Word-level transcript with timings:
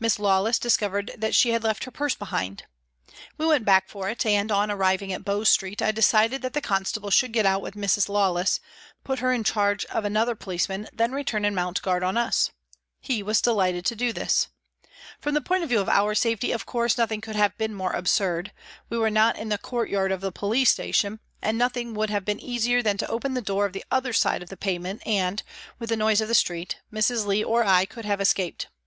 Miss 0.00 0.18
Lawless 0.18 0.58
discovered 0.58 1.10
that 1.18 1.34
she 1.34 1.50
had 1.50 1.62
left 1.62 1.84
her 1.84 1.90
purse 1.90 2.14
behind. 2.14 2.62
We 3.36 3.44
went 3.44 3.66
back 3.66 3.86
for 3.90 4.08
it, 4.08 4.24
and, 4.24 4.50
on 4.50 4.70
arriving 4.70 5.12
at 5.12 5.26
Bow 5.26 5.44
Street, 5.44 5.82
I 5.82 5.90
decided 5.92 6.40
that 6.40 6.54
the 6.54 6.62
constable 6.62 7.10
should 7.10 7.34
get 7.34 7.44
out 7.44 7.60
with 7.60 7.76
Miss 7.76 8.08
Lawless, 8.08 8.60
put 9.04 9.18
her 9.18 9.30
in 9.30 9.44
charge 9.44 9.84
of 9.92 10.06
another 10.06 10.34
policeman, 10.34 10.88
then 10.90 11.12
return 11.12 11.44
and 11.44 11.54
mount 11.54 11.82
guard 11.82 12.02
on 12.02 12.16
us. 12.16 12.50
He 12.98 13.22
was 13.22 13.42
delighted 13.42 13.84
to 13.84 13.94
do 13.94 14.10
this. 14.10 14.48
From 15.20 15.34
the 15.34 15.42
point 15.42 15.62
of 15.64 15.68
view 15.68 15.80
of 15.80 15.88
our 15.90 16.14
safety, 16.14 16.50
of 16.50 16.64
course, 16.64 16.96
nothing 16.96 17.20
could 17.20 17.36
have 17.36 17.58
been 17.58 17.74
more 17.74 17.92
absurd; 17.92 18.52
we 18.88 18.96
were 18.96 19.10
not 19.10 19.34
HOLLOWAY 19.36 19.44
REVISITED 19.50 19.60
329 19.60 19.60
in 19.60 19.62
the 19.68 19.68
courtyard 19.68 20.12
of 20.12 20.20
the 20.22 20.32
police 20.32 20.70
station, 20.70 21.20
and 21.42 21.58
nothing 21.58 21.92
would 21.92 22.08
have 22.08 22.24
been 22.24 22.40
easier 22.40 22.82
than 22.82 22.96
to 22.96 23.08
open 23.10 23.34
the 23.34 23.42
door 23.42 23.68
the 23.68 23.84
other 23.90 24.14
side 24.14 24.42
of 24.42 24.48
the 24.48 24.56
pavement 24.56 25.02
and, 25.06 25.42
with 25.78 25.90
the 25.90 25.94
noise 25.98 26.22
of 26.22 26.28
the 26.28 26.34
street, 26.34 26.78
Mrs. 26.90 27.26
Leigh 27.26 27.44
or 27.44 27.64
I 27.64 27.84
could 27.84 28.06
have 28.06 28.18
escaped. 28.22 28.68